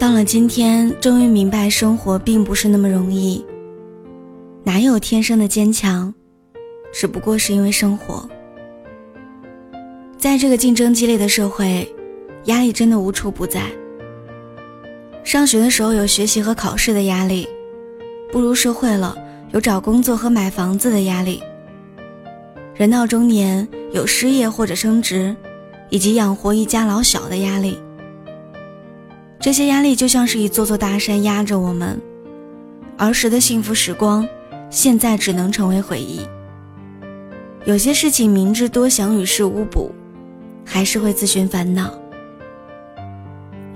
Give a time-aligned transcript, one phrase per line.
[0.00, 3.44] 到了今天，终于明白生活并不是那么容易。
[4.64, 6.14] 哪有天生的坚强，
[6.90, 8.26] 只不过是因为生活。
[10.16, 11.86] 在这个竞争激烈的社会，
[12.44, 13.60] 压力真的无处不在。
[15.22, 17.46] 上学的时候有学习和考试的压力，
[18.32, 19.14] 步入社会了
[19.52, 21.42] 有找工作和买房子的压力。
[22.74, 25.36] 人到中年有失业或者升职，
[25.90, 27.78] 以及养活一家老小的压力。
[29.40, 31.98] 这些压力就像是一座座大山压着我们，
[32.98, 34.28] 儿时的幸福时光，
[34.68, 36.20] 现在只能成为回忆。
[37.64, 39.90] 有些事情明知多想与事无补，
[40.62, 41.90] 还是会自寻烦恼。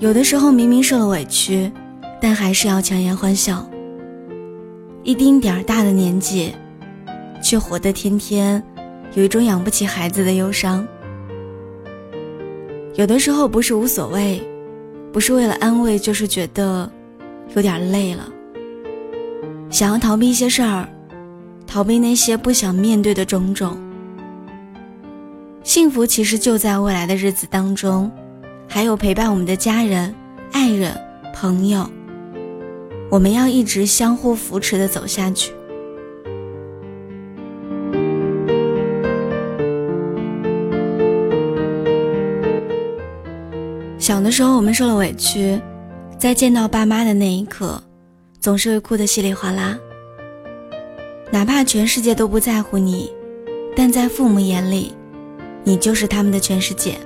[0.00, 1.72] 有的时候明明受了委屈，
[2.20, 3.66] 但还是要强颜欢笑。
[5.02, 6.52] 一丁点儿大的年纪，
[7.42, 8.62] 却活得天天
[9.14, 10.86] 有一种养不起孩子的忧伤。
[12.96, 14.42] 有的时候不是无所谓。
[15.14, 16.90] 不是为了安慰，就是觉得
[17.54, 18.28] 有点累了，
[19.70, 20.88] 想要逃避一些事儿，
[21.68, 23.78] 逃避那些不想面对的种种。
[25.62, 28.10] 幸福其实就在未来的日子当中，
[28.68, 30.12] 还有陪伴我们的家人、
[30.50, 30.92] 爱人、
[31.32, 31.88] 朋友，
[33.08, 35.52] 我们要一直相互扶持的走下去。
[44.04, 45.58] 小的时候，我们受了委屈，
[46.18, 47.82] 在见到爸妈的那一刻，
[48.38, 49.78] 总是会哭得稀里哗啦。
[51.30, 53.10] 哪怕全世界都不在乎你，
[53.74, 54.92] 但在父母眼里，
[55.62, 56.98] 你就是他们的全世界。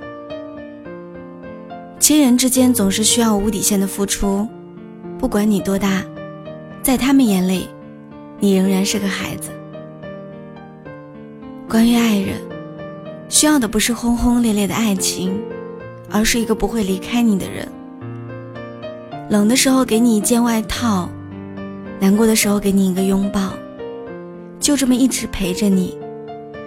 [2.01, 4.45] 亲人之间总是需要无底线的付出，
[5.17, 6.03] 不管你多大，
[6.83, 7.69] 在他们眼里，
[8.41, 9.51] 你仍然是个孩子。
[11.69, 12.35] 关于爱人，
[13.29, 15.41] 需要的不是轰轰烈烈的爱情。
[16.11, 17.67] 而是一个不会离开你的人。
[19.29, 21.07] 冷的时候给你一件外套，
[21.99, 23.53] 难过的时候给你一个拥抱，
[24.59, 25.95] 就这么一直陪着你，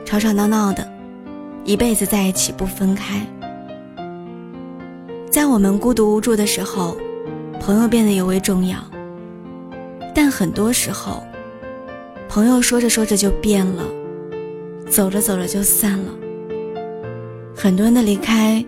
[0.05, 0.89] 吵吵闹闹的，
[1.65, 3.27] 一辈子在一起不分开。
[5.28, 6.97] 在我们孤独无助的时候，
[7.59, 8.78] 朋友变得尤为重要。
[10.15, 11.22] 但很多时候，
[12.28, 13.83] 朋友说着说着就变了，
[14.89, 16.12] 走着走着就散了。
[17.56, 18.65] 很多人的离开。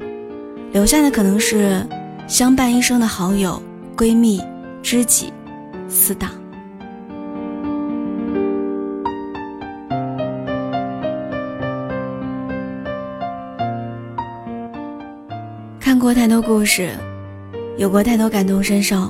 [0.74, 1.86] 留下的可能是
[2.26, 3.62] 相伴一生的好友、
[3.96, 4.42] 闺蜜、
[4.82, 5.32] 知己、
[5.88, 6.32] 死党。
[15.78, 16.90] 看过太多故事，
[17.78, 19.08] 有过太多感同身受，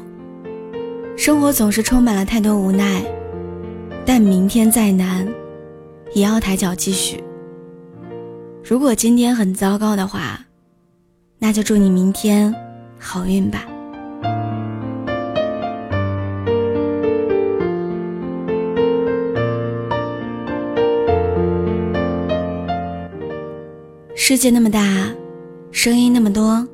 [1.17, 3.03] 生活总是充满了太多无奈，
[4.05, 5.27] 但明天再难，
[6.13, 7.25] 也要抬脚继续。
[8.63, 10.39] 如果今天很糟糕的话，
[11.47, 12.51] 那就祝你明天
[12.99, 13.67] 好运吧。
[24.17, 24.81] 世界那么大，
[25.71, 26.67] 声音那么多，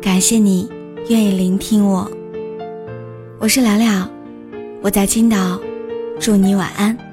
[0.00, 0.68] 感谢你
[1.08, 2.10] 愿意聆听我。
[3.38, 4.10] 我是聊聊，
[4.82, 5.60] 我在青岛，
[6.18, 7.11] 祝你晚安。